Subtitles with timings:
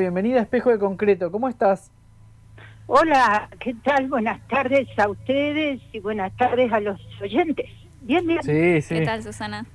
[0.00, 1.90] Bienvenida a Espejo de Concreto, ¿cómo estás?
[2.86, 4.06] Hola, ¿qué tal?
[4.06, 7.66] Buenas tardes a ustedes y buenas tardes a los oyentes.
[8.02, 8.40] Bien, bien.
[8.44, 8.94] Sí, sí.
[8.94, 9.66] ¿Qué tal, Susana?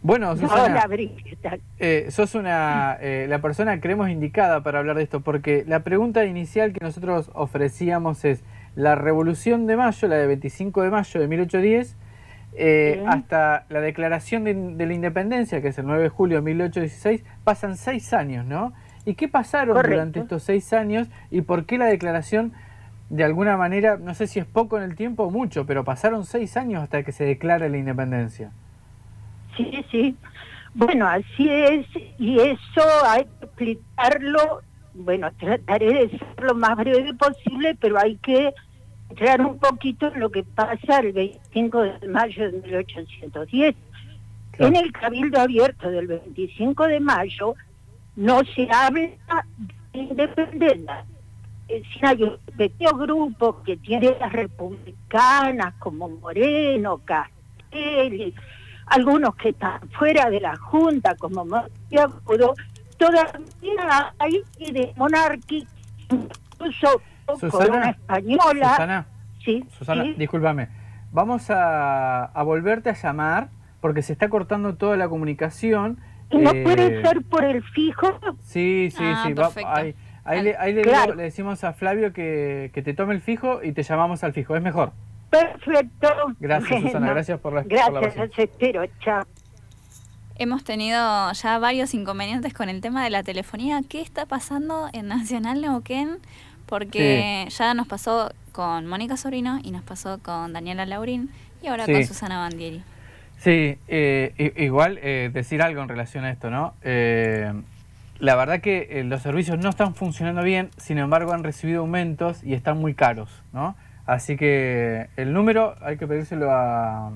[0.00, 1.60] Bueno, Susana, Hola, Bri, ¿qué tal?
[1.78, 5.80] eh, sos una, eh, la persona que creemos indicada para hablar de esto, porque la
[5.80, 8.44] pregunta inicial que nosotros ofrecíamos es,
[8.76, 11.96] la Revolución de Mayo, la de 25 de mayo de 1810,
[12.54, 16.42] eh, hasta la declaración de, de la independencia, que es el 9 de julio de
[16.44, 18.72] 1816, pasan seis años, ¿no?
[19.06, 19.94] ¿Y qué pasaron Correcto.
[19.94, 22.52] durante estos seis años y por qué la declaración,
[23.08, 26.26] de alguna manera, no sé si es poco en el tiempo o mucho, pero pasaron
[26.26, 28.50] seis años hasta que se declare la independencia?
[29.56, 30.16] Sí, sí.
[30.74, 31.86] Bueno, así es,
[32.18, 34.60] y eso hay que explicarlo,
[34.92, 38.52] bueno, trataré de ser lo más breve posible, pero hay que
[39.08, 43.76] entrar un poquito en lo que pasa el 25 de mayo de 1810.
[44.50, 44.74] Claro.
[44.74, 47.54] En el Cabildo Abierto del 25 de mayo
[48.16, 49.44] no se habla
[49.92, 51.04] de independencia.
[51.68, 58.34] Decir, hay pequeño grupo que tiene las republicanas como Moreno, Castelli,
[58.86, 62.54] algunos que están fuera de la Junta como Monteagudo,
[62.96, 65.74] todavía hay de monárquicos,
[66.08, 67.02] incluso
[67.34, 68.70] Susana, corona española.
[68.70, 69.06] Susana,
[69.44, 70.14] sí, Susana, sí.
[70.16, 70.68] discúlpame.
[71.10, 73.48] Vamos a, a volverte a llamar
[73.80, 75.98] porque se está cortando toda la comunicación.
[76.30, 78.18] Y no Eh, puede ser por el fijo.
[78.42, 79.32] Sí, sí, Ah, sí.
[79.34, 81.02] va- ahí ahí le, ahí le Claro.
[81.12, 84.32] digo- le decimos a Flavio que, que te tome el fijo y te llamamos al
[84.32, 84.56] fijo.
[84.56, 84.92] Es mejor.
[85.30, 86.08] Perfecto.
[86.40, 86.98] Gracias, Susana.
[86.98, 88.82] Bueno, Gracias por la, por la Gracias, los espero.
[89.00, 89.24] Chao.
[90.38, 93.80] Hemos tenido ya varios inconvenientes con el tema de la telefonía.
[93.88, 96.18] ¿Qué está pasando en Nacional Neuquén?
[96.66, 101.30] Porque ya nos pasó con Mónica Sobrino y nos pasó con Daniela Laurín
[101.62, 101.92] y ahora Sí.
[101.92, 102.82] con Susana Bandieri.
[103.38, 106.74] Sí, eh, igual eh, decir algo en relación a esto, ¿no?
[106.82, 107.52] Eh,
[108.18, 112.42] la verdad que eh, los servicios no están funcionando bien, sin embargo han recibido aumentos
[112.42, 113.76] y están muy caros, ¿no?
[114.06, 117.12] Así que el número hay que pedírselo a,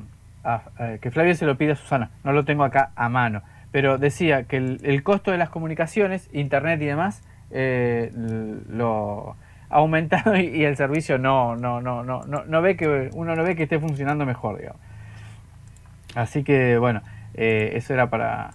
[1.01, 3.43] que Flavia se lo pide a Susana, no lo tengo acá a mano.
[3.71, 8.11] Pero decía que el, costo de las comunicaciones, internet y demás, eh,
[8.69, 9.37] lo
[9.71, 13.37] ha aumentado y, y el servicio no, no, no, no, no, no ve que uno
[13.37, 14.81] no ve que esté funcionando mejor, digamos.
[16.15, 17.03] Así que bueno,
[17.35, 18.53] eh, eso era para...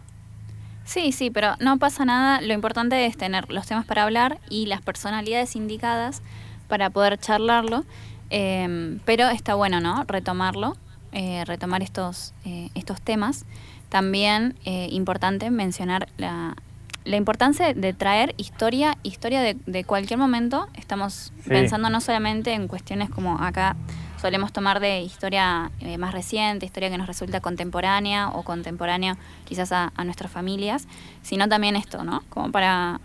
[0.83, 2.41] Sí, sí, pero no pasa nada.
[2.41, 6.21] Lo importante es tener los temas para hablar y las personalidades indicadas
[6.67, 7.85] para poder charlarlo.
[8.29, 10.03] Eh, pero está bueno, ¿no?
[10.07, 10.77] Retomarlo,
[11.11, 13.45] eh, retomar estos, eh, estos temas.
[13.89, 16.55] También eh, importante mencionar la,
[17.03, 20.67] la importancia de traer historia, historia de, de cualquier momento.
[20.75, 21.49] Estamos Sí.
[21.49, 23.75] pensando no solamente en cuestiones como acá
[24.21, 29.71] solemos tomar de historia eh, más reciente, historia que nos resulta contemporánea o contemporánea quizás
[29.71, 30.87] a, a nuestras familias,
[31.21, 32.23] sino también esto, ¿no?
[32.29, 32.99] Como para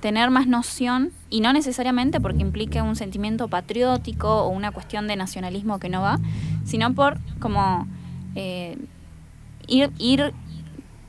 [0.00, 5.16] tener más noción y no necesariamente porque implique un sentimiento patriótico o una cuestión de
[5.16, 6.18] nacionalismo que no va,
[6.64, 7.86] sino por como
[8.34, 8.76] eh,
[9.68, 10.34] ir, ir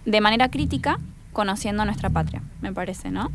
[0.05, 0.99] de manera crítica
[1.33, 3.31] conociendo nuestra patria, me parece, ¿no?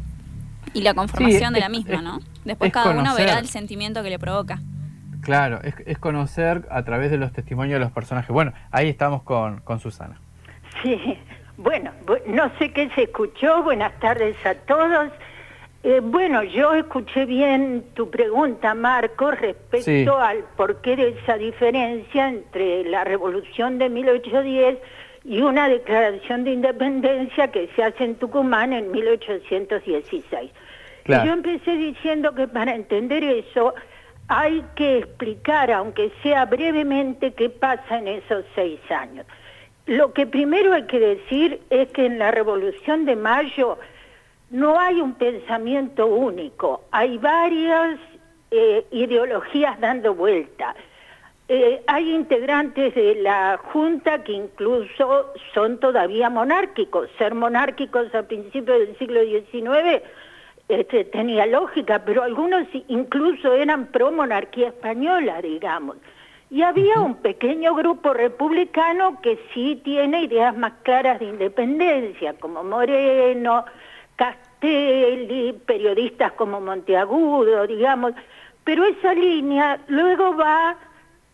[0.75, 2.21] Y la conformación de la misma, ¿no?
[2.45, 4.61] Después es cada uno verá el sentimiento que le provoca.
[5.23, 8.31] Claro, es, es conocer a través de los testimonios de los personajes.
[8.31, 10.21] Bueno, ahí estamos con, con Susana.
[10.83, 11.19] Sí,
[11.57, 13.63] bueno, bu- no sé qué se escuchó.
[13.63, 15.11] Buenas tardes a todos.
[15.85, 20.07] Eh, bueno, yo escuché bien tu pregunta, Marco, respecto Sí.
[20.09, 24.79] al porqué de esa diferencia entre la revolución de 1810
[25.25, 30.51] y una declaración de independencia que se hace en Tucumán en 1816.
[31.05, 31.25] Claro.
[31.25, 33.75] Y yo empecé diciendo que para entender eso
[34.29, 39.27] hay que explicar, aunque sea brevemente, qué pasa en esos seis años.
[39.87, 43.79] Lo que primero hay que decir es que en la Revolución de Mayo
[44.51, 47.99] no hay un pensamiento único, hay varias
[48.51, 50.75] eh, ideologías dando vuelta.
[51.49, 57.11] Eh, hay integrantes de la Junta que incluso son todavía monárquicos.
[57.19, 60.03] Ser monárquicos a principios del siglo XIX
[60.69, 65.97] este, tenía lógica, pero algunos incluso eran pro monarquía española, digamos.
[66.51, 72.63] Y había un pequeño grupo republicano que sí tiene ideas más claras de independencia, como
[72.63, 73.65] Moreno,
[74.17, 78.13] Castelli, periodistas como Monteagudo, digamos.
[78.65, 80.77] Pero esa línea luego va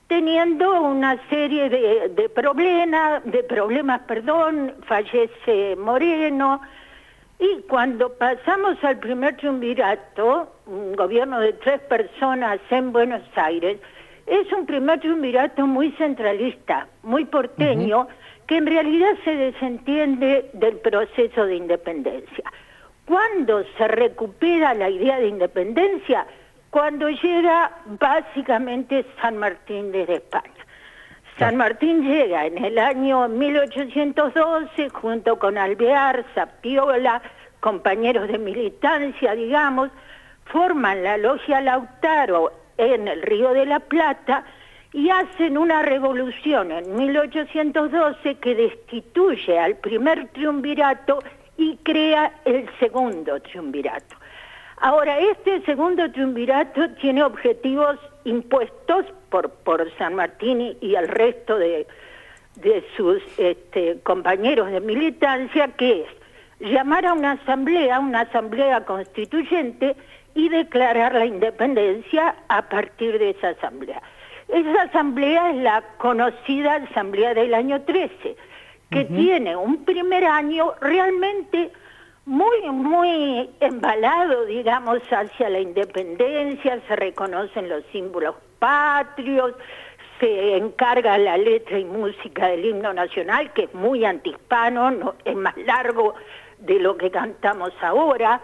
[0.07, 6.61] teniendo una serie de, de problemas, de problemas, perdón, fallece Moreno,
[7.39, 13.79] y cuando pasamos al primer triunvirato, un gobierno de tres personas en Buenos Aires,
[14.27, 18.09] es un primer triunvirato muy centralista, muy porteño,
[18.47, 22.53] que en realidad se desentiende del proceso de independencia.
[23.07, 26.27] ¿Cuándo se recupera la idea de independencia?
[26.71, 30.53] Cuando llega básicamente San Martín desde España.
[31.39, 37.23] San Martín llega en el año 1812 junto con Alvear, Zapiola,
[37.61, 39.91] compañeros de militancia, digamos,
[40.47, 44.45] forman la logia Lautaro en el Río de la Plata
[44.93, 51.21] y hacen una revolución en 1812 que destituye al primer triunvirato
[51.57, 54.18] y crea el segundo triunvirato.
[54.81, 61.87] Ahora, este segundo triunvirato tiene objetivos impuestos por, por San Martín y el resto de,
[62.57, 69.97] de sus este, compañeros de militancia, que es llamar a una asamblea, una asamblea constituyente,
[70.35, 74.01] y declarar la independencia a partir de esa asamblea.
[74.47, 78.37] Esa asamblea es la conocida asamblea del año 13,
[78.91, 81.73] que tiene un primer año realmente
[82.29, 89.55] muy, muy embalado, digamos, hacia la independencia, se reconocen los símbolos patrios,
[90.21, 95.37] se encarga la letra y música del himno nacional, que es muy antihispano, no, es
[95.37, 96.15] más largo
[96.59, 98.43] de lo que cantamos ahora,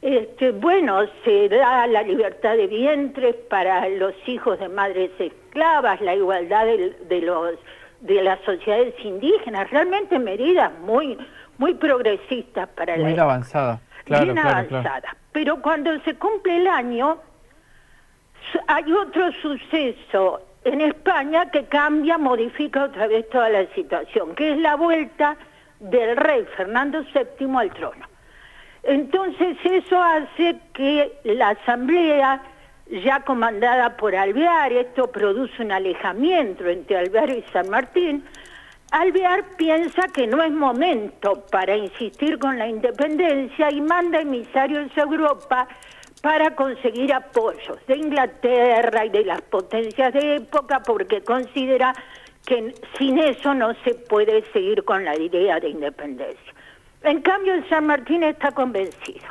[0.00, 6.14] este, bueno, se da la libertad de vientres para los hijos de madres esclavas, la
[6.14, 7.58] igualdad de, los
[8.00, 11.18] de las sociedades indígenas, realmente medidas muy
[11.58, 15.16] muy progresistas para muy la avanzada, claro, bien avanzada.
[15.32, 17.18] Pero cuando se cumple el año
[18.66, 24.58] hay otro suceso en España que cambia, modifica otra vez toda la situación, que es
[24.58, 25.36] la vuelta
[25.80, 28.06] del rey Fernando VII al trono.
[28.82, 32.42] Entonces eso hace que la asamblea,
[33.04, 38.24] ya comandada por Alvear, esto produce un alejamiento entre Alvear y San Martín,
[38.90, 45.02] Alvear piensa que no es momento para insistir con la independencia y manda emisarios a
[45.02, 45.68] Europa
[46.22, 51.92] para conseguir apoyos de Inglaterra y de las potencias de época porque considera
[52.46, 56.54] que sin eso no se puede seguir con la idea de independencia.
[57.02, 59.26] En cambio, el San Martín está convencido.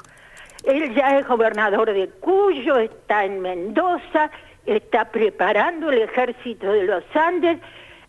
[0.65, 4.30] Él ya es gobernador de Cuyo, está en Mendoza,
[4.68, 7.59] está preparando el ejército de los Andes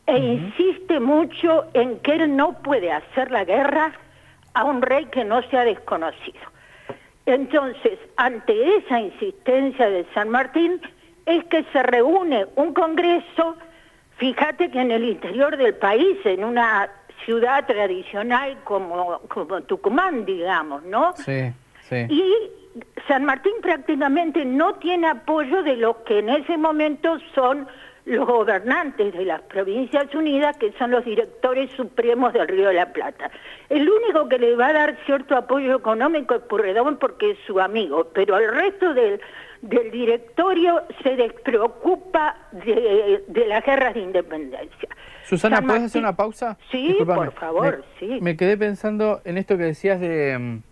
[0.08, 3.92] e insiste mucho en que él no puede hacer la guerra
[4.54, 6.40] a un rey que no sea desconocido.
[7.26, 10.80] Entonces, ante esa insistencia de San Martín,
[11.26, 13.56] es que se reúne un congreso,
[14.16, 16.88] fíjate que en el interior del país, en una
[17.26, 21.12] ciudad tradicional como, como Tucumán, digamos, ¿no?
[21.16, 21.52] Sí,
[21.82, 22.06] sí.
[22.08, 27.68] Y San Martín prácticamente no tiene apoyo de los que en ese momento son
[28.08, 32.92] los gobernantes de las Provincias Unidas, que son los directores supremos del Río de la
[32.92, 33.30] Plata.
[33.68, 37.60] El único que le va a dar cierto apoyo económico es Purredón porque es su
[37.60, 39.20] amigo, pero el resto del,
[39.60, 44.88] del directorio se despreocupa de, de las guerras de independencia.
[45.24, 46.56] Susana, ¿puedes hacer una pausa?
[46.70, 48.18] Sí, por favor, sí.
[48.22, 50.62] Me quedé pensando en esto que decías de mm,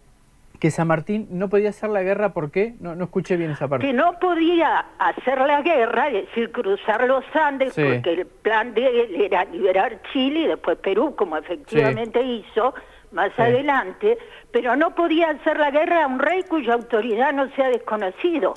[0.58, 2.74] que San Martín no podía hacer la guerra, ¿por qué?
[2.80, 3.86] No, no escuché bien esa parte.
[3.86, 8.86] Que no podía hacer la guerra, es decir, cruzar los Andes, porque el plan de
[8.86, 12.74] él era liberar Chile y después Perú, como efectivamente hizo
[13.12, 14.18] más adelante,
[14.52, 18.54] pero no podía hacer la guerra a un rey cuya autoridad no sea desconocido.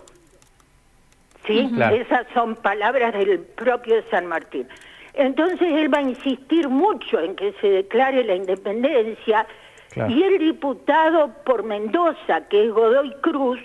[1.46, 1.72] ¿Sí?
[1.94, 4.68] Esas son palabras del propio San Martín.
[5.14, 9.48] Entonces él va a insistir mucho en que se declare la independencia
[9.96, 13.60] y el diputado por Mendoza, que es Godoy Cruz,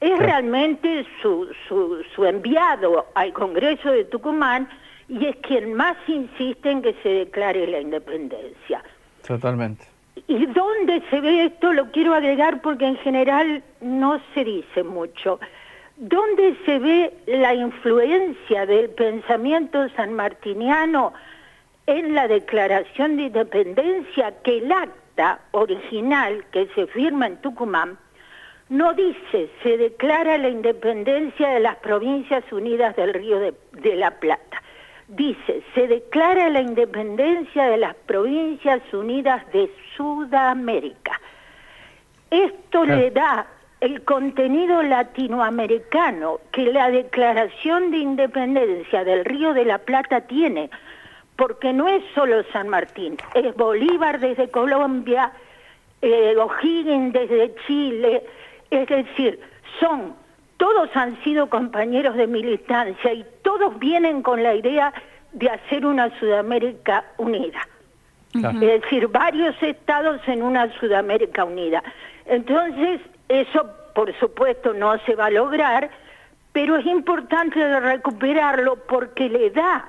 [0.00, 4.68] es realmente su, su, su enviado al Congreso de Tucumán
[5.08, 8.82] y es quien más insiste en que se declare la independencia.
[9.26, 9.84] Totalmente.
[10.26, 11.72] ¿Y dónde se ve esto?
[11.72, 15.40] Lo quiero agregar porque en general no se dice mucho.
[15.96, 21.12] ¿Dónde se ve la influencia del pensamiento sanmartiniano
[21.86, 24.72] en la declaración de independencia que el
[25.20, 27.98] acta original que se firma en Tucumán
[28.68, 34.62] no dice se declara la independencia de las provincias unidas del Río de, la Plata?
[35.08, 41.20] Dice se declara la independencia de las provincias unidas de Sudamérica.
[42.30, 43.46] Esto le da
[43.80, 50.70] el contenido latinoamericano que la Declaración de Independencia del Río de la Plata tiene,
[51.40, 55.32] porque no es solo San Martín, es Bolívar desde Colombia,
[56.02, 58.22] eh, O'Higgins desde Chile,
[58.70, 59.40] es decir,
[59.80, 60.12] son,
[60.58, 64.92] todos han sido compañeros de militancia y todos vienen con la idea
[65.32, 67.66] de hacer una Sudamérica unida.
[68.34, 71.82] Es decir, varios estados en una Sudamérica unida.
[72.26, 75.88] Entonces, Eso, por supuesto, no se va a lograr,
[76.52, 79.88] pero es importante recuperarlo porque le da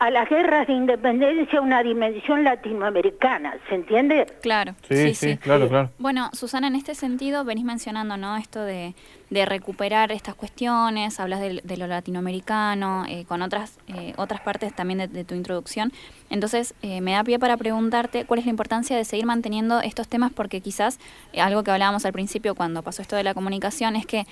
[0.00, 4.26] a las guerras de independencia una dimensión latinoamericana, ¿se entiende?
[4.40, 5.90] Claro, sí, sí, claro, claro.
[5.98, 8.38] Bueno, Susana, en este sentido venís mencionando, ¿no?
[8.38, 8.94] Esto de,
[9.30, 15.24] recuperar estas cuestiones, hablas de, lo latinoamericano, eh, con otras eh, otras partes también de,
[15.24, 15.92] tu introducción.
[16.30, 20.08] Entonces, eh, me da pie para preguntarte cuál es la importancia de seguir manteniendo estos
[20.08, 20.98] temas, porque quizás
[21.38, 24.26] algo que hablábamos al principio cuando pasó esto de la comunicación es que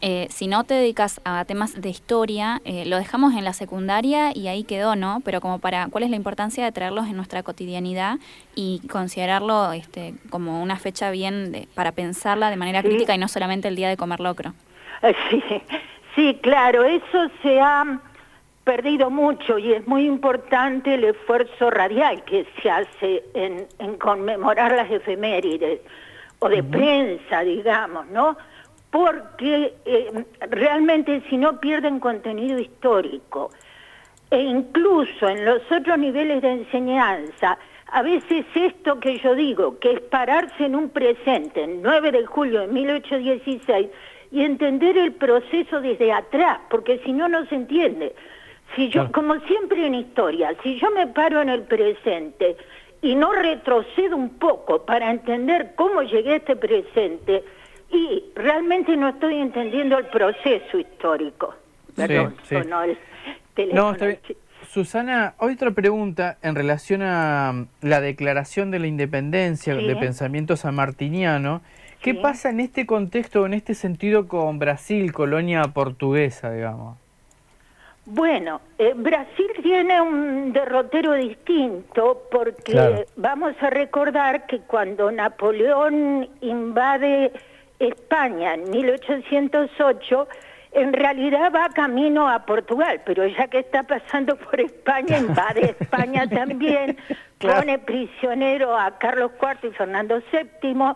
[0.00, 4.30] eh, si no te dedicas a temas de historia, eh, lo dejamos en la secundaria
[4.34, 5.20] y ahí quedó, ¿no?
[5.24, 8.18] Pero como para, ¿cuál es la importancia de traerlos en nuestra cotidianidad
[8.54, 13.28] y considerarlo este, como una fecha bien de, para pensarla de manera crítica y no
[13.28, 14.54] solamente el día de comer locro?
[15.30, 15.42] Sí,
[16.14, 18.00] sí, claro, eso se ha
[18.64, 23.66] perdido mucho y es muy importante el esfuerzo radial que se hace en,
[23.96, 25.80] conmemorar las efemérides
[26.38, 28.36] o de prensa, digamos, ¿no?
[28.90, 33.50] Porque eh, realmente si no pierden contenido histórico,
[34.30, 37.58] e incluso en los otros niveles de enseñanza,
[37.92, 42.26] a veces esto que yo digo, que es pararse en un presente, el 9 de
[42.26, 43.88] julio de 1816,
[44.32, 48.14] y entender el proceso desde atrás, porque si no, no se entiende.
[48.76, 52.56] Si yo, como siempre en historia, si yo me paro en el presente
[53.02, 57.42] y no retrocedo un poco para entender cómo llegué a este presente,
[57.90, 61.54] y realmente no estoy entendiendo el proceso histórico.
[61.94, 62.56] Perdón, sí,
[63.72, 63.94] No,
[64.68, 71.60] Susana, otra pregunta en relación a mm, la declaración de la independencia de pensamiento sanmartiniano.
[72.00, 76.96] ¿Qué pasa en este contexto, en este sentido, con Brasil, colonia portuguesa, digamos?
[78.06, 87.32] Bueno, eh, Brasil tiene un derrotero distinto porque vamos a recordar que cuando Napoleón invade
[87.80, 90.28] España en 1808
[90.72, 96.28] en realidad va camino a Portugal, pero ya que está pasando por España, invade España
[96.30, 96.96] también,
[97.38, 100.94] pone prisionero a Carlos IV y Fernando VII,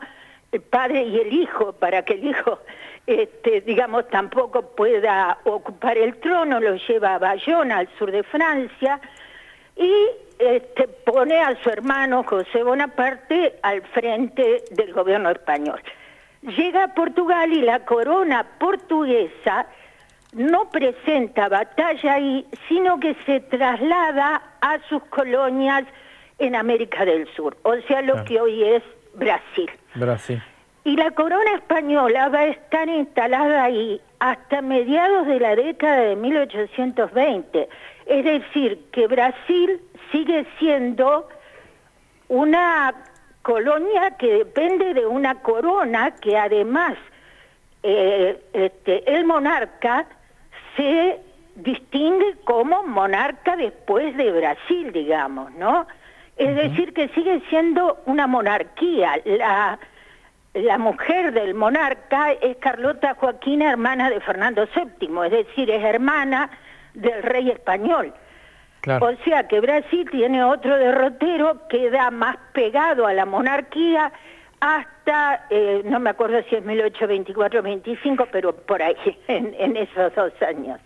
[0.52, 2.60] el padre y el hijo, para que el hijo,
[3.06, 9.00] este, digamos, tampoco pueda ocupar el trono, lo lleva a Bayona, al sur de Francia,
[9.76, 9.92] y
[10.38, 15.82] este, pone a su hermano José Bonaparte al frente del gobierno español
[16.44, 19.66] llega a Portugal y la corona portuguesa
[20.32, 25.84] no presenta batalla ahí, sino que se traslada a sus colonias
[26.38, 28.82] en América del Sur, o sea, lo que hoy es
[29.14, 29.70] Brasil.
[29.94, 30.42] Brasil.
[30.82, 36.16] Y la corona española va a estar instalada ahí hasta mediados de la década de
[36.16, 37.68] 1820.
[38.06, 39.80] Es decir, que Brasil
[40.12, 41.26] sigue siendo
[42.28, 42.92] una
[43.44, 46.94] colonia que depende de una corona que además
[47.82, 50.06] eh, este, el monarca
[50.74, 51.20] se
[51.54, 55.86] distingue como monarca después de Brasil, digamos, ¿no?
[56.38, 59.20] Es decir, que sigue siendo una monarquía.
[59.26, 59.78] La,
[60.54, 66.50] la mujer del monarca es Carlota Joaquina, hermana de Fernando VII, es decir, es hermana
[66.94, 68.14] del rey español.
[68.86, 74.12] O sea que Brasil tiene otro derrotero que da más pegado a la monarquía
[74.60, 78.94] hasta, eh, no me acuerdo si es 1824-25, pero por ahí,
[79.28, 80.80] en, esos dos años.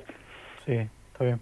[0.67, 1.41] Sí, está bien.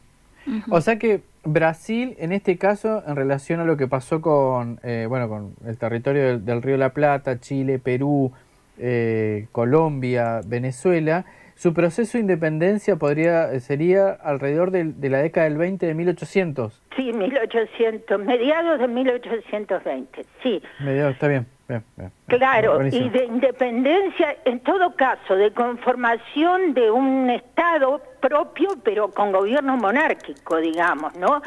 [0.71, 5.07] O sea que Brasil, en este caso, en relación a lo que pasó con, eh,
[5.09, 8.33] bueno, con el territorio del, Río de la Plata, Chile, Perú,
[8.79, 11.25] eh, Colombia, Venezuela,
[11.57, 16.83] su proceso de independencia podría eh, sería alrededor de, la década del 20 de 1800.
[16.95, 20.63] Sí, 1800, mediados de 1820, sí.
[20.81, 21.47] Mediados, está bien.
[22.27, 29.33] claro, y de independencia, en todo caso, de conformación de un Estado propio, pero con
[29.33, 31.43] gobierno monárquico, digamos, ¿no?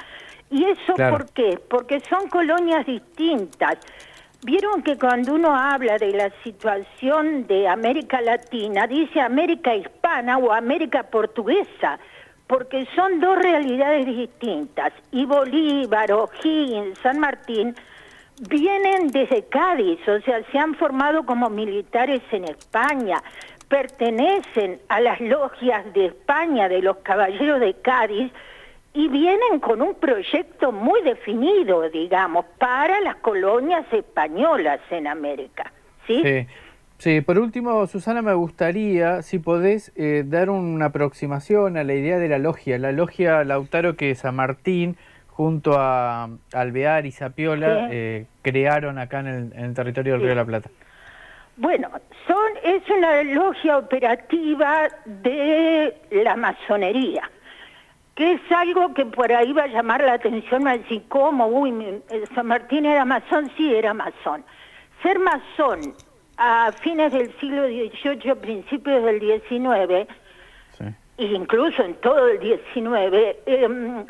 [0.50, 1.60] ¿Y eso por qué?
[1.70, 3.78] Porque son colonias distintas.
[4.41, 10.53] Vieron que cuando uno habla de la situación de América Latina, dice América hispana o
[10.53, 12.00] América portuguesa,
[12.48, 14.93] porque son dos realidades distintas.
[15.12, 17.75] Y Bolívar, O'Higgins, San Martín
[18.50, 23.22] vienen desde Cádiz, o sea, se han formado como militares en España,
[23.67, 28.31] pertenecen a las logias de España, de los caballeros de Cádiz,
[28.93, 35.72] y vienen con un proyecto muy definido, digamos, para las colonias españolas en América.
[36.08, 36.48] ¿sí?
[36.98, 37.22] sí.
[37.22, 42.29] por último, Susana, me gustaría, si podés, eh, dar una aproximación a la idea de
[42.29, 48.98] la logia, la logia Lautaro que San Martín, junto a Alvear y Zapiola, eh, crearon
[48.98, 50.69] acá en el, territorio del Río de la Plata.
[51.55, 51.89] Bueno,
[52.25, 57.29] son es una logia operativa de la masonería,
[58.19, 62.01] que es algo que por ahí va a llamar la atención, así como, uy,
[62.35, 64.43] San Martín era masón, sí era masón.
[65.01, 65.95] Ser masón
[66.35, 70.09] a fines del siglo XVIII, principios del XIX,
[71.17, 74.05] incluso en todo el XIX, em,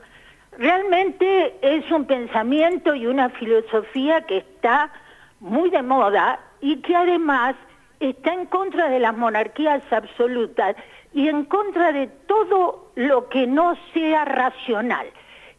[0.58, 4.92] realmente es un pensamiento y una filosofía que está
[5.40, 7.56] muy de moda y que además
[8.00, 10.76] está en contra de las monarquías absolutas
[11.20, 15.06] y en contra de todo lo que no sea racional.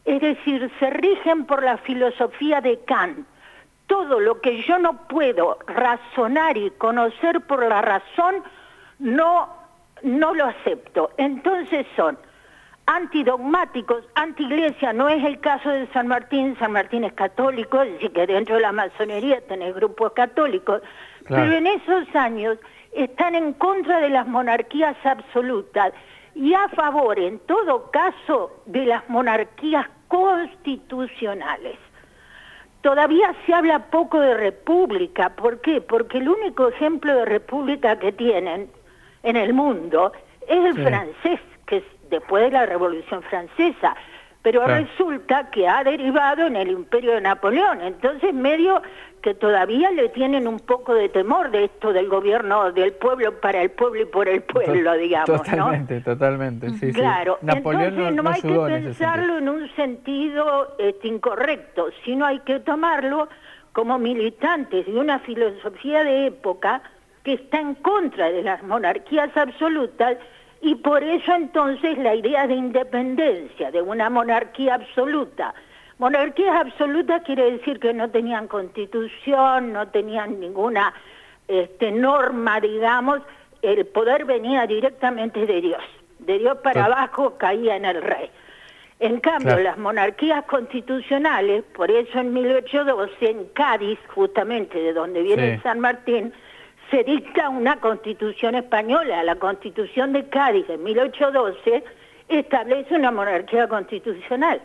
[0.06, 3.26] Es decir, se rigen por la filosofía de Kant.
[3.86, 8.36] Todo lo que yo no puedo razonar y conocer por la razón,
[9.00, 9.50] no,
[10.02, 11.10] no lo acepto.
[11.18, 12.16] Entonces son
[12.86, 18.12] antidogmáticos, anti-iglesia, no es el caso de San Martín, San Martín es católico, es decir,
[18.12, 20.80] que dentro de la masonería tenés grupos católicos,
[21.28, 22.56] pero en esos años
[22.92, 25.92] están en contra de las monarquías absolutas
[26.34, 31.78] y a favor, en todo caso, de las monarquías constitucionales.
[32.82, 35.80] Todavía se habla poco de república, ¿por qué?
[35.80, 38.70] Porque el único ejemplo de república que tienen
[39.22, 40.12] en el mundo
[40.48, 43.94] es el francés, que es después de la Revolución Francesa,
[44.42, 48.82] pero resulta que ha derivado en el imperio de Napoleón, entonces medio
[49.22, 53.62] que todavía le tienen un poco de temor de esto del gobierno del pueblo para
[53.62, 58.82] el pueblo y por el pueblo, digamos, totalmente, Totalmente, sí, Claro, entonces no, hay que
[58.82, 63.28] pensarlo en, un sentido este, incorrecto, sino hay que tomarlo
[63.72, 66.82] como militantes de una filosofía de época
[67.22, 70.16] que está en contra de las monarquías absolutas
[70.62, 75.54] y por eso entonces la idea de independencia, de una monarquía absoluta.
[76.00, 80.94] Monarquías absolutas quiere decir que no tenían constitución, no tenían ninguna
[81.46, 83.20] este, norma, digamos,
[83.60, 85.82] el poder venía directamente de Dios.
[86.20, 88.30] De Dios para abajo caía en el rey.
[88.98, 95.60] En cambio, las monarquías constitucionales, por eso en 1812, en Cádiz, justamente de donde viene
[95.62, 96.32] San Martín,
[96.90, 101.84] se dicta una constitución española, la constitución de Cádiz de 1812
[102.30, 104.62] establece una monarquía constitucional.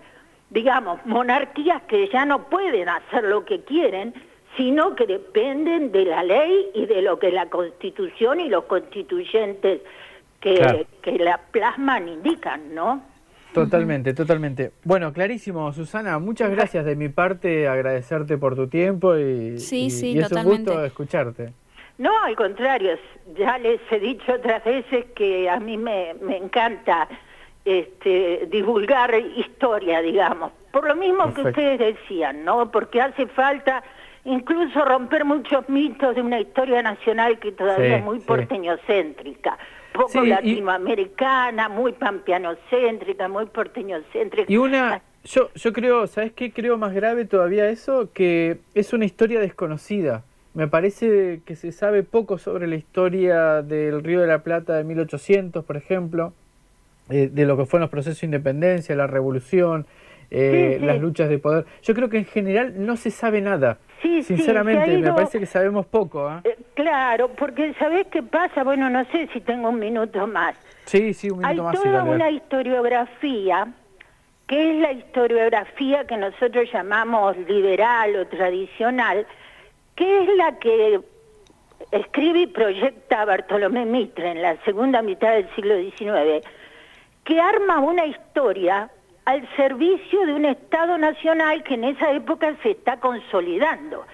[0.55, 4.13] Digamos, monarquías que ya no pueden hacer lo que quieren,
[4.55, 9.81] sino que dependen de la ley y de lo que la constitución y los constituyentes
[10.39, 13.03] que, que la plasman indican, ¿no?
[13.53, 14.71] Totalmente, totalmente.
[14.85, 20.13] Bueno, clarísimo, Susana, muchas gracias de mi parte, agradecerte por tu tiempo y, sí, sí,
[20.13, 21.51] y es un gusto escucharte.
[21.97, 22.97] No, al contrario,
[23.37, 27.09] ya les he dicho otras veces que a mí me, me encanta
[27.65, 32.71] este, divulgar historia, digamos, por lo mismo que ustedes decían, ¿no?
[32.71, 33.83] Porque hace falta
[34.23, 39.57] incluso romper muchos mitos de una historia nacional que todavía es muy porteñocéntrica,
[39.93, 44.51] poco latinoamericana, muy pampeanocéntrica, muy porteñocéntrica.
[44.51, 48.11] Y una, yo, yo creo, ¿sabes qué creo más grave todavía eso?
[48.13, 50.23] Que es una historia desconocida.
[50.53, 54.83] Me parece que se sabe poco sobre la historia del Río de la Plata de
[54.83, 56.33] 1800, por ejemplo,
[57.09, 59.85] eh, de lo que fueron los procesos de independencia, la revolución,
[60.31, 61.65] eh, las luchas de poder.
[61.83, 63.77] Yo creo que en general no se sabe nada.
[64.01, 66.29] Sinceramente, me parece que sabemos poco.
[66.29, 66.57] ¿eh?
[66.73, 68.63] claro, porque ¿sabés qué pasa?
[68.63, 70.55] Bueno, no sé si tengo un minuto más.
[70.85, 71.75] Sí, sí, un minuto más.
[71.75, 73.67] Hay toda una historiografía,
[74.47, 79.25] que es la historiografía que nosotros llamamos liberal o tradicional,
[79.95, 80.99] que es la que
[81.91, 86.45] escribe y proyecta Bartolomé Mitre en la segunda mitad del siglo XIX,
[87.25, 88.89] que arma una historia
[89.25, 94.05] al servicio de un Estado nacional que en esa época se está consolidando.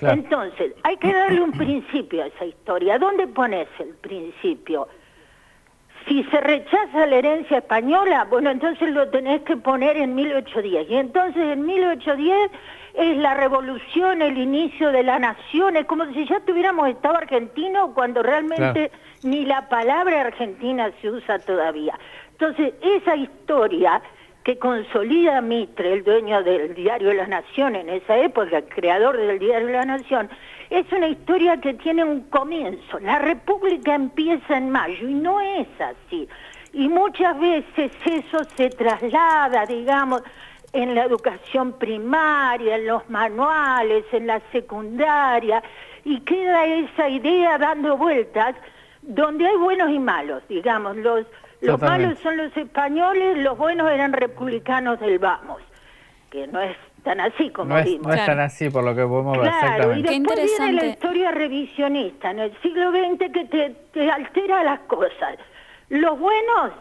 [0.00, 2.98] Entonces, hay que darle un principio a esa historia.
[2.98, 4.88] ¿Dónde pones el principio?
[6.06, 10.88] Si se rechaza la herencia española, bueno, entonces lo tenés que poner en 1810.
[10.88, 12.50] Y entonces en 1810
[12.94, 17.92] es la revolución, el inicio de la nación, es como si ya tuviéramos Estado argentino
[17.94, 18.90] cuando realmente
[19.22, 21.98] ni la palabra argentina se usa todavía.
[22.40, 24.00] Entonces, esa historia
[24.44, 29.18] que consolida Mitre, el dueño del Diario de la Nación en esa época, el creador
[29.18, 30.30] del Diario de la Nación,
[30.70, 32.98] es una historia que tiene un comienzo.
[33.00, 36.26] La República empieza en mayo y no es así.
[36.72, 40.22] Y muchas veces eso se traslada, digamos,
[40.72, 45.62] en la educación primaria, en los manuales, en la secundaria,
[46.06, 48.56] y queda esa idea dando vueltas
[49.02, 51.26] donde hay buenos y malos, digamos, los,
[51.60, 55.60] los malos son los españoles, los buenos eran republicanos del Vamos,
[56.30, 58.06] que no es tan así como No es, vimos.
[58.06, 60.08] no es tan así por lo que podemos ver, Claro, y exactamente.
[60.08, 64.80] Qué después viene la historia revisionista en el siglo XX que te, te altera las
[64.80, 65.36] cosas.
[65.88, 66.72] Los buenos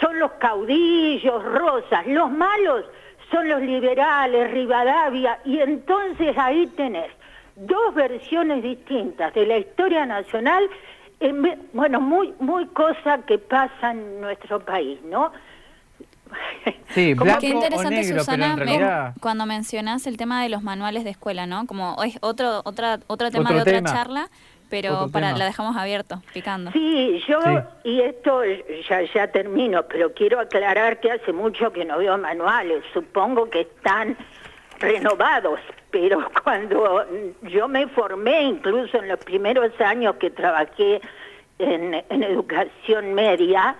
[0.00, 2.84] son los caudillos, Rosas, los malos
[3.30, 7.10] son los liberales, Rivadavia, y entonces ahí tenés
[7.56, 10.68] dos versiones distintas de la historia nacional,
[11.72, 15.32] bueno, muy, muy cosa que pasa en nuestro país, ¿no?
[16.88, 19.14] Sí, Como blanco Qué o interesante, negro, Susana, pero en me- realidad...
[19.20, 21.66] cuando mencionás el tema de los manuales de escuela, ¿no?
[21.66, 23.92] Como es otro, otra, otro tema Otro de otra tema.
[23.92, 24.30] charla,
[24.70, 25.38] pero Otro para tema.
[25.38, 26.72] la dejamos abierto, picando.
[26.72, 27.48] Sí, yo, Sí.
[27.90, 28.40] y esto
[28.88, 33.60] ya, ya termino, pero quiero aclarar que hace mucho que no veo manuales, supongo que
[33.62, 34.16] están
[34.80, 35.60] renovados,
[35.94, 37.06] pero cuando
[37.42, 41.00] yo me formé, incluso en los primeros años que trabajé
[41.60, 43.76] en, educación media,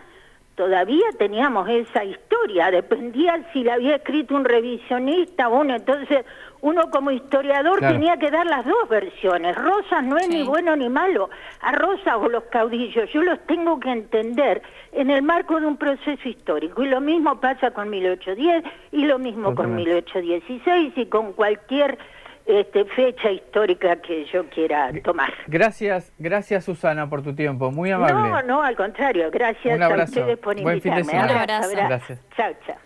[0.55, 6.25] todavía teníamos esa historia, dependía si la había escrito un revisionista o uno, entonces
[6.65, 7.95] uno como historiador Claro.
[7.95, 9.55] tenía que dar las dos versiones.
[9.55, 10.37] Rosas no es Sí.
[10.39, 11.29] ni bueno ni malo,
[11.61, 15.77] a Rosas o los caudillos, yo los tengo que entender en el marco de un
[15.77, 19.91] proceso histórico, y lo mismo pasa con 1810, y lo mismo con Totalmente.
[19.91, 21.99] 1816, y con cualquier
[22.47, 25.33] este, fecha histórica que yo quiera tomar.
[25.47, 28.15] Gracias, gracias Susana por tu tiempo, muy amable.
[28.15, 31.05] No, no, al contrario, gracias Un a ustedes por Buen fin de invitarme.
[31.05, 31.33] semana.
[31.33, 31.71] Un abrazo.
[31.75, 32.27] Gracias.
[32.37, 32.77] Chao, chao.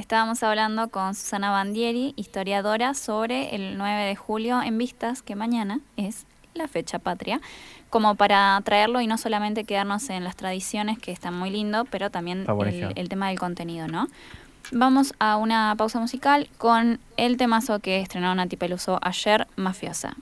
[0.00, 5.80] Estábamos hablando con Susana Bandieri, historiadora, sobre el 9 de julio en vistas, que mañana
[5.98, 7.42] es la fecha patria,
[7.90, 12.08] como para traerlo y no solamente quedarnos en las tradiciones, que están muy lindo, pero
[12.08, 14.08] también el, el tema del contenido, ¿no?
[14.72, 20.16] Vamos a una pausa musical con el temazo que estrenó Nati Peluso ayer, Mafiosa.